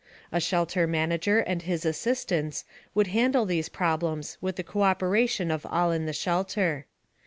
A 0.31 0.39
shelter 0.39 0.87
manager 0.87 1.37
and 1.37 1.61
his 1.61 1.85
assistants 1.85 2.65
would 2.95 3.05
handle 3.05 3.45
these 3.45 3.69
problems 3.69 4.35
with 4.41 4.55
the 4.55 4.63
cooperation 4.63 5.51
of 5.51 5.63
all 5.67 5.91
in 5.91 6.07
the 6.07 6.11
shelter. 6.11 6.87